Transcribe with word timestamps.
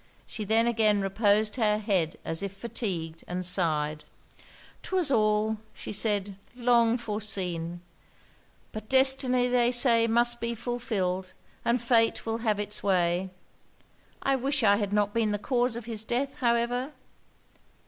She 0.25 0.43
then 0.45 0.65
again 0.65 0.99
reposed 1.01 1.57
her 1.57 1.77
head 1.77 2.17
as 2.25 2.41
if 2.41 2.53
fatigued, 2.57 3.23
and 3.27 3.45
sighed. 3.45 4.03
'Twas 4.81 5.11
all,' 5.11 5.57
said 5.75 6.35
she, 6.55 6.59
'long 6.59 6.97
foreseen. 6.97 7.81
But 8.71 8.89
destiny, 8.89 9.47
they 9.47 9.69
say, 9.71 10.07
must 10.07 10.39
be 10.41 10.55
fulfilled, 10.55 11.33
and 11.63 11.79
fate 11.79 12.25
will 12.25 12.39
have 12.39 12.59
it's 12.59 12.81
way. 12.81 13.29
I 14.23 14.35
wish 14.37 14.63
I 14.63 14.77
had 14.77 14.91
not 14.91 15.13
been 15.13 15.33
the 15.33 15.37
cause 15.37 15.75
of 15.75 15.85
his 15.85 16.03
death, 16.03 16.37
however.' 16.37 16.93